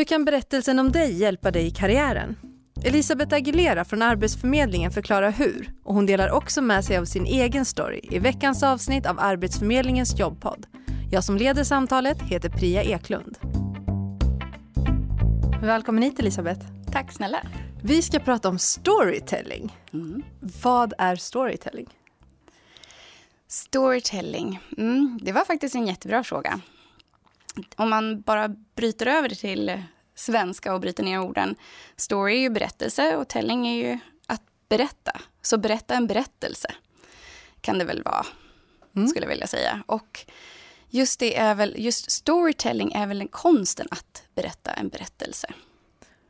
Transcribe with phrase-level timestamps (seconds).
[0.00, 2.36] Hur kan berättelsen om dig hjälpa dig i karriären?
[2.84, 7.64] Elisabeth Aguilera från Arbetsförmedlingen förklarar hur och hon delar också med sig av sin egen
[7.64, 10.66] story i veckans avsnitt av Arbetsförmedlingens jobbpodd.
[11.10, 13.38] Jag som leder samtalet heter Priya Eklund.
[15.62, 16.66] Välkommen hit Elisabeth.
[16.92, 17.38] Tack snälla.
[17.82, 19.76] Vi ska prata om storytelling.
[19.92, 20.22] Mm.
[20.62, 21.88] Vad är storytelling?
[23.48, 26.60] Storytelling, mm, det var faktiskt en jättebra fråga.
[27.76, 29.82] Om man bara bryter över det till
[30.14, 31.54] svenska och bryter ner orden.
[31.96, 35.20] Story är ju berättelse och telling är ju att berätta.
[35.42, 36.74] Så berätta en berättelse
[37.60, 38.26] kan det väl vara,
[38.96, 39.08] mm.
[39.08, 39.82] skulle jag vilja säga.
[39.86, 40.26] Och
[40.88, 45.48] just det är väl, just storytelling är väl konsten att berätta en berättelse.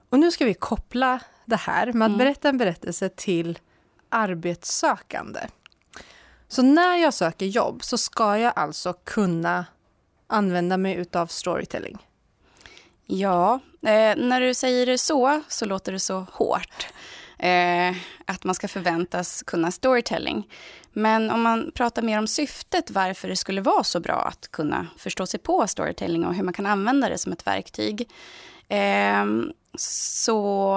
[0.09, 2.18] Och nu ska vi koppla det här med att mm.
[2.18, 3.59] berätta en berättelse till
[4.09, 5.41] arbetssökande.
[6.48, 9.66] Så när jag söker jobb så ska jag alltså kunna
[10.30, 11.98] använda mig utav storytelling.
[13.07, 16.87] Ja, eh, när du säger det så, så låter det så hårt.
[17.38, 20.49] Eh, att man ska förväntas kunna storytelling.
[20.93, 24.87] Men om man pratar mer om syftet, varför det skulle vara så bra att kunna
[24.96, 28.09] förstå sig på storytelling och hur man kan använda det som ett verktyg.
[28.69, 29.24] Eh,
[29.79, 30.76] så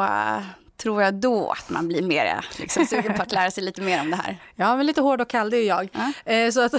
[0.77, 4.02] tror jag då att man blir mer liksom, sugen på att lära sig lite mer
[4.02, 4.38] om det här.
[4.55, 5.89] Ja, men lite hård och kall, det är jag.
[5.93, 6.33] Ja.
[6.33, 6.71] Eh, så, att,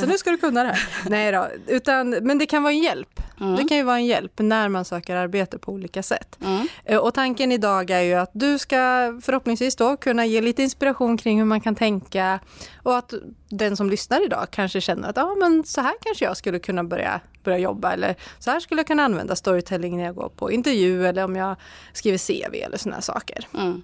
[0.00, 0.88] så nu ska du kunna det här.
[1.08, 3.20] Nej då, utan, men det kan vara en hjälp.
[3.40, 3.56] Mm.
[3.56, 6.38] Det kan ju vara en hjälp när man söker arbete på olika sätt.
[6.44, 6.68] Mm.
[6.84, 8.76] Eh, och tanken idag är ju att du ska
[9.22, 12.40] förhoppningsvis då kunna ge lite inspiration kring hur man kan tänka
[12.82, 13.14] och att
[13.48, 16.84] den som lyssnar idag kanske känner att ah, men så här kanske jag skulle kunna
[16.84, 20.52] börja, börja jobba eller så här skulle jag kunna använda storytelling när jag går på
[20.52, 21.56] intervju eller om jag
[21.92, 23.48] skriver CV eller sådana saker.
[23.54, 23.82] Mm.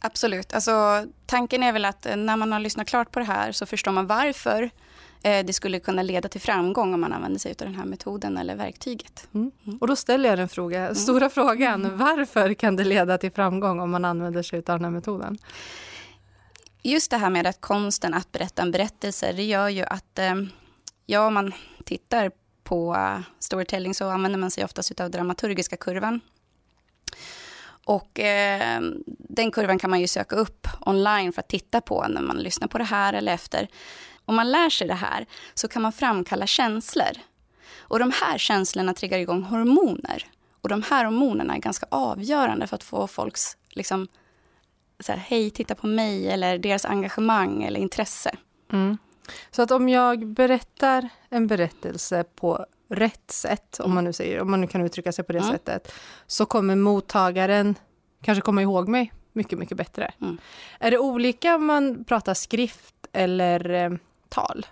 [0.00, 0.54] Absolut.
[0.54, 3.92] Alltså, tanken är väl att när man har lyssnat klart på det här så förstår
[3.92, 4.70] man varför
[5.26, 8.38] Eh, det skulle kunna leda till framgång om man använder sig av den här metoden
[8.38, 9.28] eller verktyget.
[9.34, 9.50] Mm.
[9.66, 9.78] Mm.
[9.78, 10.94] Och då ställer jag den fråga, mm.
[10.94, 11.98] stora frågan, mm.
[11.98, 15.38] varför kan det leda till framgång om man använder sig av den här metoden?
[16.82, 20.34] Just det här med att konsten att berätta en berättelse, det gör ju att, eh,
[21.06, 21.52] ja, om man
[21.84, 22.30] tittar
[22.66, 22.96] på
[23.38, 26.20] storytelling så använder man sig oftast av dramaturgiska kurvan.
[27.84, 28.80] Och eh,
[29.18, 32.68] den kurvan kan man ju söka upp online för att titta på när man lyssnar
[32.68, 33.68] på det här eller efter.
[34.24, 37.12] Om man lär sig det här så kan man framkalla känslor.
[37.78, 40.26] Och de här känslorna triggar igång hormoner.
[40.62, 44.08] Och de här hormonerna är ganska avgörande för att få folks, liksom,
[45.00, 48.36] så här, hej, titta på mig, eller deras engagemang eller intresse.
[48.72, 48.98] Mm.
[49.50, 54.50] Så att om jag berättar en berättelse på rätt sätt, om man nu, säger, om
[54.50, 55.52] man nu kan uttrycka sig på det mm.
[55.52, 55.92] sättet,
[56.26, 57.74] så kommer mottagaren
[58.22, 60.12] kanske komma ihåg mig mycket, mycket bättre.
[60.20, 60.38] Mm.
[60.78, 63.90] Är det olika om man pratar skrift eller eh,
[64.28, 64.66] tal?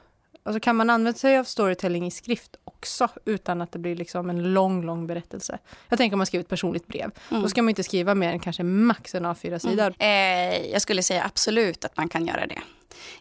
[0.47, 4.31] Alltså kan man använda sig av storytelling i skrift också utan att det blir liksom
[4.31, 5.59] en lång, lång berättelse?
[5.89, 7.11] Jag tänker om man skriver ett personligt brev.
[7.31, 7.43] Mm.
[7.43, 9.93] Då ska man inte skriva mer än kanske max en A4-sida.
[9.99, 10.61] Mm.
[10.61, 12.61] Eh, jag skulle säga absolut att man kan göra det.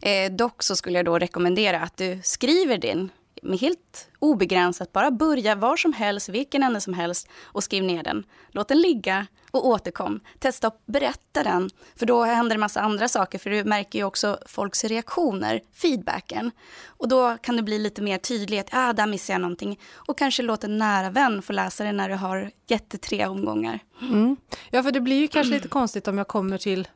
[0.01, 3.09] Eh, dock så skulle jag då rekommendera att du skriver din
[3.43, 8.03] med helt obegränsat, bara börja var som helst, vilken ände som helst och skriv ner
[8.03, 8.23] den.
[8.51, 10.19] Låt den ligga och återkom.
[10.39, 14.05] Testa att berätta den, för då händer det massa andra saker, för du märker ju
[14.05, 16.51] också folks reaktioner, feedbacken.
[16.87, 19.79] Och då kan det bli lite mer tydligt, ah, där missar jag någonting.
[19.93, 23.79] Och kanske låt en nära vän få läsa det när du har jättetre omgångar.
[24.01, 24.37] Mm.
[24.69, 26.87] Ja, för det blir ju kanske lite konstigt om jag kommer till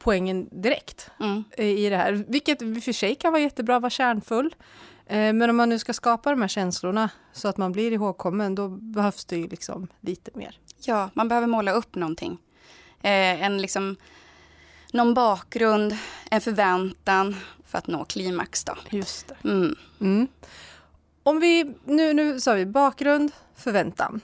[0.00, 1.44] poängen direkt mm.
[1.56, 4.54] i det här, vilket i och för sig kan vara jättebra, vara kärnfull.
[5.06, 8.54] Eh, men om man nu ska skapa de här känslorna så att man blir ihågkommen,
[8.54, 10.58] då behövs det ju liksom lite mer.
[10.80, 12.38] Ja, man behöver måla upp någonting.
[13.00, 13.96] Eh, en liksom,
[14.92, 15.96] någon bakgrund,
[16.30, 18.64] en förväntan för att nå klimax.
[18.64, 18.76] Då.
[18.90, 19.48] Just det.
[19.48, 19.76] Mm.
[20.00, 20.28] Mm.
[21.22, 24.20] Om vi, nu, nu sa vi bakgrund, förväntan.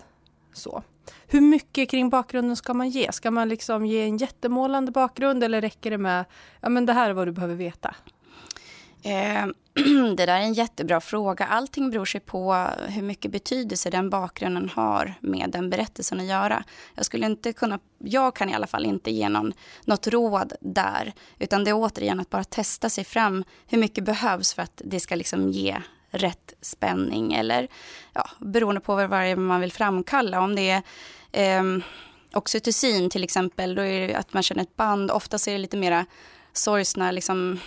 [0.53, 0.83] Så.
[1.27, 3.13] Hur mycket kring bakgrunden ska man ge?
[3.13, 6.25] Ska man liksom ge en jättemålande bakgrund eller räcker det med,
[6.61, 7.95] ja men det här är vad du behöver veta?
[9.03, 9.47] Eh,
[10.17, 11.47] det där är en jättebra fråga.
[11.47, 16.65] Allting beror sig på hur mycket betydelse den bakgrunden har med den berättelsen att göra.
[16.95, 19.53] Jag skulle inte kunna, jag kan i alla fall inte ge någon,
[19.85, 23.45] något råd där, utan det är återigen att bara testa sig fram.
[23.67, 25.77] Hur mycket behövs för att det ska liksom ge
[26.11, 27.69] rätt spänning eller
[28.13, 30.41] ja, beroende på vad det är man vill framkalla.
[30.41, 30.83] Om det
[31.33, 31.83] är eh,
[32.33, 35.11] oxytocin till exempel, då är det att man känner ett band.
[35.11, 36.07] Ofta är det lite mera
[36.53, 37.61] sorgsna liksom,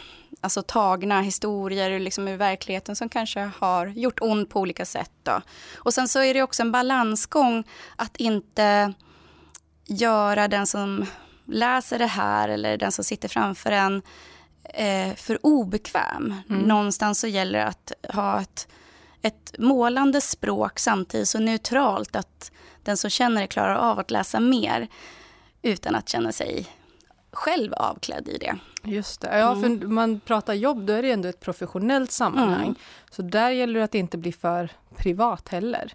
[0.43, 5.11] alltså tagna historier liksom ur verkligheten som kanske har gjort ont på olika sätt.
[5.23, 5.41] Då.
[5.75, 7.63] Och sen så är det också en balansgång
[7.95, 8.93] att inte
[9.85, 11.05] göra den som
[11.45, 14.01] läser det här eller den som sitter framför en
[14.63, 16.35] eh, för obekväm.
[16.49, 16.61] Mm.
[16.61, 18.67] Någonstans så gäller det att ha ett
[19.25, 22.51] ett målande språk samtidigt så neutralt att
[22.83, 24.87] den som känner det klarar av att läsa mer
[25.61, 26.67] utan att känna sig
[27.33, 28.55] själv avklädd i det.
[28.83, 29.39] Just det.
[29.39, 29.79] Ja, mm.
[29.79, 32.63] för man pratar jobb, då är det ändå ett professionellt sammanhang.
[32.63, 32.75] Mm.
[33.11, 35.93] Så där gäller det att inte bli för privat heller.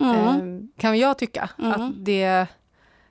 [0.00, 0.14] Mm.
[0.14, 1.50] Eh, kan jag tycka.
[1.56, 1.94] Att mm.
[2.04, 2.46] det...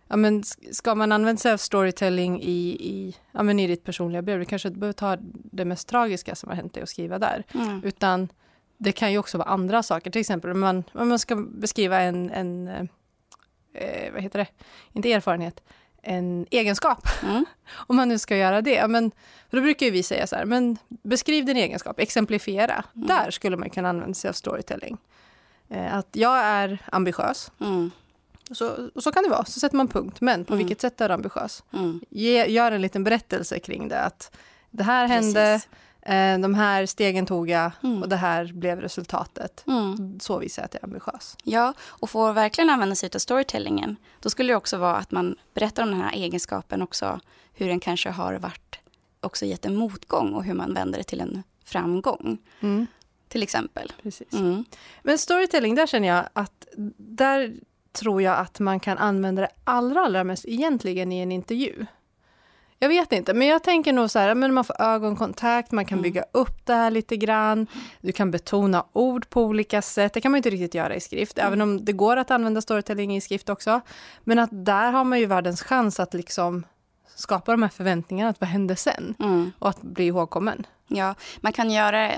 [0.07, 4.21] Ja, men ska man använda sig av storytelling i, i, ja, men i ditt personliga
[4.21, 7.19] brev, du kanske inte behöver ta det mest tragiska som har hänt dig och skriva
[7.19, 7.43] där.
[7.53, 7.83] Mm.
[7.83, 8.29] Utan
[8.77, 12.01] det kan ju också vara andra saker, till exempel om man, om man ska beskriva
[12.01, 12.67] en, en
[13.73, 14.47] eh, vad heter det,
[14.93, 15.63] inte erfarenhet,
[16.05, 17.07] en egenskap.
[17.23, 17.45] Mm.
[17.87, 18.87] Om man nu ska göra det.
[18.87, 19.11] Men,
[19.49, 22.83] då brukar vi säga så här, men beskriv din egenskap, exemplifiera.
[22.95, 23.07] Mm.
[23.07, 24.97] Där skulle man kunna använda sig av storytelling.
[25.69, 27.51] Eh, att jag är ambitiös.
[27.61, 27.91] Mm.
[28.51, 30.21] Så, och så kan det vara, så sätter man punkt.
[30.21, 30.65] Men på mm.
[30.65, 31.63] vilket sätt är du ambitiös?
[31.73, 32.01] Mm.
[32.09, 34.01] Ge, gör en liten berättelse kring det.
[34.01, 34.37] Att
[34.71, 35.35] det här Precis.
[35.35, 35.61] hände,
[36.05, 38.01] Eh, de här stegen tog jag mm.
[38.01, 39.63] och det här blev resultatet.
[39.67, 40.19] Mm.
[40.19, 41.37] Så visar jag att jag är ambitiös.
[41.43, 45.35] Ja, och får verkligen använda sig av storytellingen, då skulle det också vara att man
[45.53, 47.19] berättar om den här egenskapen också,
[47.53, 48.79] hur den kanske har varit,
[49.21, 52.37] också gett en motgång och hur man vänder det till en framgång.
[52.59, 52.87] Mm.
[53.27, 53.93] Till exempel.
[54.03, 54.33] Precis.
[54.33, 54.65] Mm.
[55.03, 56.67] Men storytelling, där känner jag att
[56.97, 57.53] där
[57.91, 61.85] tror jag att man kan använda det allra, allra mest egentligen i en intervju.
[62.79, 65.97] Jag vet inte, men jag tänker nog så här, men man får ögonkontakt, man kan
[65.97, 66.03] mm.
[66.03, 67.67] bygga upp det här lite grann.
[68.01, 70.13] Du kan betona ord på olika sätt.
[70.13, 71.47] Det kan man inte riktigt göra i skrift, mm.
[71.47, 73.81] även om det går att använda storytelling i skrift också.
[74.23, 76.65] Men att där har man ju världens chans att liksom
[77.15, 79.15] skapa de här förväntningarna, att vad händer sen?
[79.19, 79.51] Mm.
[79.59, 80.65] Och att bli ihågkommen.
[80.87, 82.11] Ja, man kan göra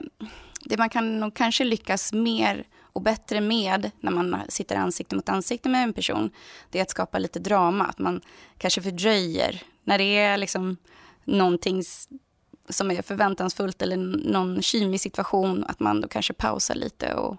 [0.66, 5.30] det man kan nog kanske lyckas mer och bättre med när man sitter ansikte mot
[5.30, 6.32] ansikte med en person,
[6.70, 7.86] det är att skapa lite drama.
[7.86, 8.22] Att man
[8.58, 10.78] kanske fördröjer när det är liksom
[11.26, 11.84] någonting
[12.70, 13.98] som är förväntansfullt eller
[14.32, 17.38] någon kymig situation, att man då kanske pausar lite och,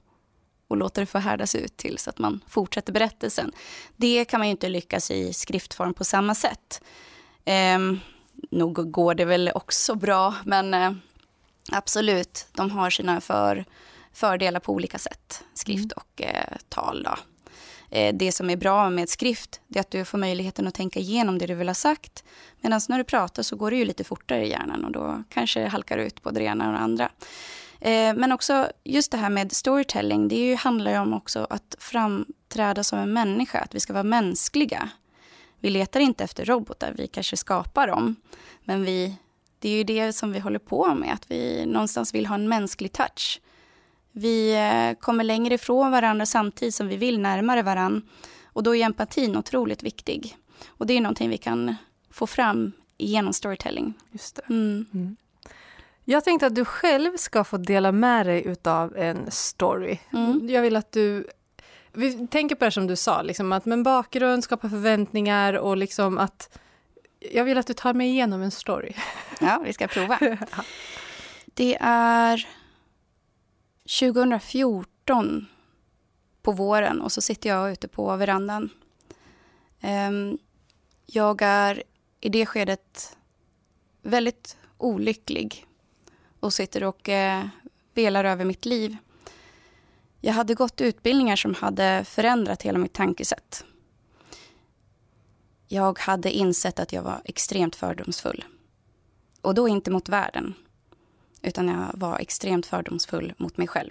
[0.68, 3.52] och låter det få härdas ut tills att man fortsätter berättelsen.
[3.96, 6.82] Det kan man ju inte lyckas i skriftform på samma sätt.
[7.44, 7.78] Eh,
[8.50, 10.92] nog går det väl också bra, men eh,
[11.72, 13.64] absolut, de har sina för,
[14.12, 15.96] fördelar på olika sätt, skrift mm.
[15.96, 17.02] och eh, tal.
[17.02, 17.16] Då.
[17.90, 21.38] Eh, det som är bra med skrift är att du får möjligheten att tänka igenom
[21.38, 22.24] det du vill ha sagt.
[22.60, 25.60] Medan när du pratar så går det ju lite fortare i hjärnan och då kanske
[25.60, 27.10] det halkar ut både det ena och det andra.
[27.80, 32.84] Eh, men också just det här med storytelling, det handlar ju om också att framträda
[32.84, 34.90] som en människa, att vi ska vara mänskliga.
[35.60, 38.16] Vi letar inte efter robotar, vi kanske skapar dem.
[38.64, 39.16] Men vi,
[39.58, 42.48] det är ju det som vi håller på med, att vi någonstans vill ha en
[42.48, 43.40] mänsklig touch.
[44.18, 48.02] Vi eh, kommer längre ifrån varandra samtidigt som vi vill närmare varandra.
[48.44, 50.36] Och då är empatin otroligt viktig.
[50.68, 51.74] Och det är någonting vi kan
[52.10, 53.94] få fram genom storytelling.
[54.12, 54.42] Just det.
[54.48, 54.86] Mm.
[54.94, 55.16] Mm.
[56.04, 59.98] Jag tänkte att du själv ska få dela med dig av en story.
[60.12, 60.48] Mm.
[60.48, 61.26] Jag vill att du
[61.92, 66.18] vi tänker på det som du sa, liksom att med bakgrund, skapa förväntningar och liksom
[66.18, 66.58] att...
[67.32, 68.92] Jag vill att du tar mig igenom en story.
[69.40, 70.18] Ja, vi ska prova.
[71.54, 72.46] Det är
[73.88, 75.46] 2014
[76.42, 78.70] på våren och så sitter jag ute på verandan.
[79.80, 80.38] Ehm,
[81.06, 81.82] jag är
[82.20, 83.16] i det skedet
[84.02, 85.66] väldigt olycklig
[86.40, 87.46] och sitter och eh,
[87.94, 88.96] velar över mitt liv.
[90.20, 93.64] Jag hade gått utbildningar som hade förändrat hela mitt tankesätt.
[95.68, 98.44] Jag hade insett att jag var extremt fördomsfull.
[99.40, 100.54] Och då inte mot världen,
[101.42, 103.90] utan jag var extremt fördomsfull mot mig själv.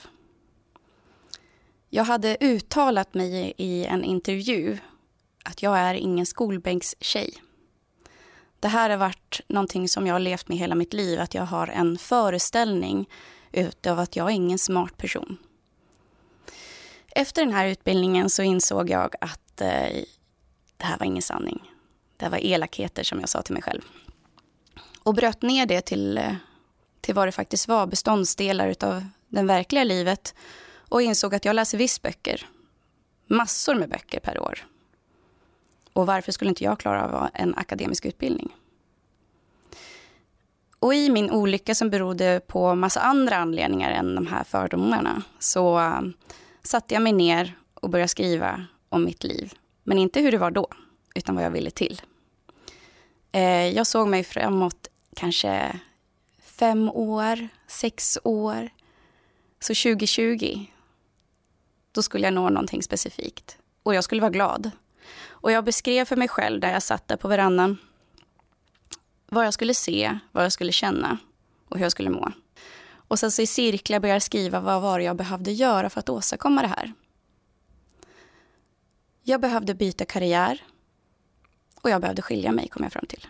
[1.90, 4.78] Jag hade uttalat mig i en intervju
[5.44, 7.34] att jag är ingen skolbänkstjej.
[8.60, 11.46] Det här har varit någonting som jag har levt med hela mitt liv, att jag
[11.46, 13.10] har en föreställning
[13.52, 15.38] utav att jag är ingen smart person.
[17.12, 20.04] Efter den här utbildningen så insåg jag att eh,
[20.78, 21.72] det här var ingen sanning.
[22.18, 23.82] Det här var elakheter som jag sa till mig själv.
[25.04, 26.34] Och bröt ner det till eh,
[27.02, 30.36] till vad det faktiskt var, beståndsdelar av det verkliga livet
[30.90, 32.46] och insåg att jag läser visst böcker.
[33.28, 34.68] Massor med böcker per år.
[35.94, 38.56] Och varför skulle inte jag klara av en akademisk utbildning?
[40.80, 45.80] Och i min olycka som berodde på massa andra anledningar än de här fördomarna så
[45.80, 46.14] um,
[46.64, 49.54] satte jag mig ner och började skriva om mitt liv.
[49.84, 50.68] Men inte hur det var då,
[51.16, 52.02] utan vad jag ville till.
[53.32, 55.80] Eh, jag såg mig framåt kanske
[56.60, 58.70] fem år, sex år.
[59.60, 60.66] Så 2020,
[61.92, 63.58] då skulle jag nå någonting specifikt.
[63.84, 64.72] Och jag skulle vara glad.
[65.28, 67.78] Och jag beskrev för mig själv där jag satt där på verandan
[69.30, 71.18] vad jag skulle se, vad jag skulle känna
[71.70, 72.32] och hur jag skulle må.
[73.08, 76.00] Och sen så i cirklar började jag skriva vad var det jag behövde göra för
[76.00, 76.94] att åstadkomma det här.
[79.24, 80.64] Jag behövde byta karriär
[81.82, 83.28] och jag behövde skilja mig, kom jag fram till.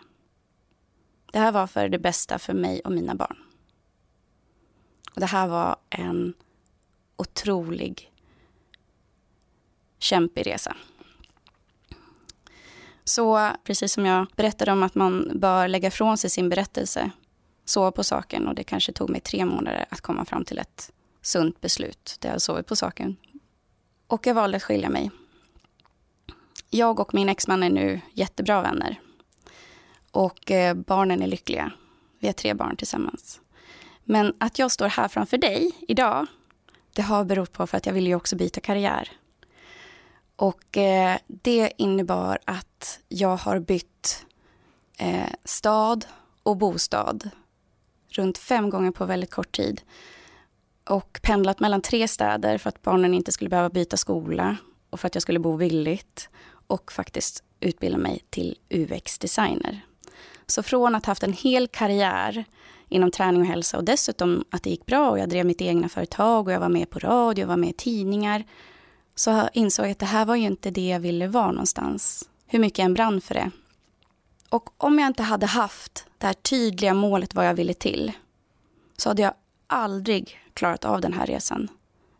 [1.32, 3.36] Det här var för det bästa för mig och mina barn.
[5.14, 6.34] Och det här var en
[7.16, 8.12] otrolig
[9.98, 10.76] kämpig resa.
[13.04, 17.10] Så precis som jag berättade om att man bör lägga ifrån sig sin berättelse,
[17.64, 20.92] sova på saken och det kanske tog mig tre månader att komma fram till ett
[21.22, 23.16] sunt beslut där jag sovit på saken.
[24.06, 25.10] Och jag valde att skilja mig.
[26.70, 29.00] Jag och min exman är nu jättebra vänner.
[30.10, 31.72] Och eh, barnen är lyckliga.
[32.18, 33.40] Vi har tre barn tillsammans.
[34.04, 36.26] Men att jag står här framför dig idag,
[36.92, 39.08] det har berott på för att jag ville ju också byta karriär.
[40.36, 44.26] Och eh, det innebar att jag har bytt
[44.98, 46.06] eh, stad
[46.42, 47.30] och bostad
[48.08, 49.82] runt fem gånger på väldigt kort tid.
[50.84, 54.56] Och pendlat mellan tre städer för att barnen inte skulle behöva byta skola
[54.90, 56.28] och för att jag skulle bo billigt.
[56.66, 59.87] Och faktiskt utbilda mig till UX-designer.
[60.46, 62.44] Så från att ha haft en hel karriär
[62.88, 65.88] inom träning och hälsa och dessutom att det gick bra och jag drev mitt egna
[65.88, 68.44] företag och jag var med på radio, jag var med i tidningar
[69.14, 72.28] så insåg jag att det här var ju inte det jag ville vara någonstans.
[72.46, 73.50] Hur mycket jag än brann för det.
[74.48, 78.12] Och om jag inte hade haft det här tydliga målet vad jag ville till
[78.96, 79.34] så hade jag
[79.66, 81.68] aldrig klarat av den här resan.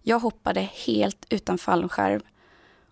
[0.02, 2.22] Jag hoppade helt utan fallskärm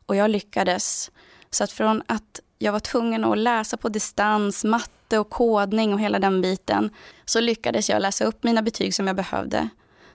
[0.07, 1.11] och jag lyckades.
[1.51, 6.01] Så att från att jag var tvungen att läsa på distans, matte och kodning och
[6.01, 6.91] hela den biten
[7.25, 9.69] så lyckades jag läsa upp mina betyg som jag behövde,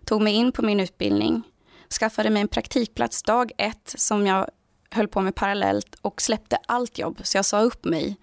[0.06, 1.44] tog mig in på min utbildning
[1.92, 4.50] skaffade mig en praktikplats dag ett som jag
[4.92, 8.18] höll på med parallellt och släppte allt jobb, så jag sa upp mig.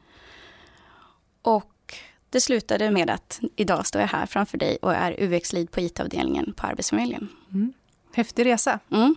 [1.43, 1.95] Och
[2.31, 6.53] det slutade med att idag står jag här framför dig och är UX-lead på IT-avdelningen
[6.57, 7.29] på Arbetsförmedlingen.
[7.53, 7.73] Mm.
[8.15, 8.79] Häftig resa.
[8.91, 9.17] Mm.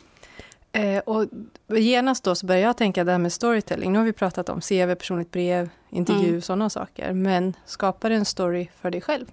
[0.74, 1.28] Eh, och
[1.68, 3.92] genast då så börjar jag tänka det här med storytelling.
[3.92, 6.42] Nu har vi pratat om CV, personligt brev, intervju, mm.
[6.42, 7.14] sådana saker.
[7.14, 9.26] Men skapar en story för dig själv.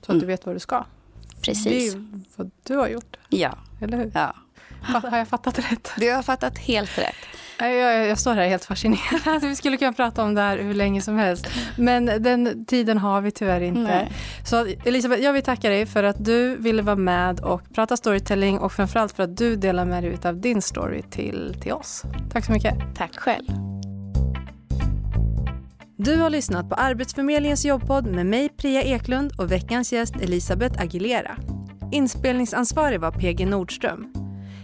[0.00, 0.20] Så att mm.
[0.20, 0.84] du vet vad du ska.
[1.42, 1.92] Precis.
[1.94, 2.04] Det är
[2.36, 3.16] vad du har gjort.
[3.28, 3.58] Ja.
[3.80, 4.12] Eller hur?
[4.14, 4.34] Ja.
[4.80, 5.90] Har jag fattat rätt?
[5.96, 7.14] Du har fattat helt rätt.
[7.58, 9.40] Jag, jag, jag står här helt fascinerad.
[9.42, 11.46] Vi skulle kunna prata om det här hur länge som helst.
[11.78, 13.80] Men den tiden har vi tyvärr inte.
[13.80, 14.12] Nej.
[14.44, 18.58] Så Elisabeth, jag vill tacka dig för att du ville vara med och prata storytelling
[18.58, 22.02] och framförallt för att du delar med dig av din story till, till oss.
[22.32, 22.74] Tack så mycket.
[22.96, 23.46] Tack själv.
[25.96, 31.36] Du har lyssnat på Arbetsförmedlingens jobbpodd med mig Priya Eklund och veckans gäst Elisabeth Aguilera.
[31.92, 34.12] Inspelningsansvarig var PG Nordström.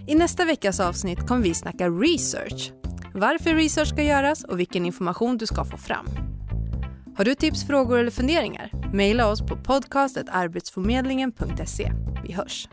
[0.06, 2.72] I nästa veckas avsnitt kommer vi snacka research.
[3.14, 6.06] Varför research ska göras och vilken information du ska få fram.
[7.16, 8.70] Har du tips, frågor eller funderingar?
[8.92, 11.92] Maila oss på podcastetarbetsförmedlingen.se.
[12.24, 12.68] Vi hörs!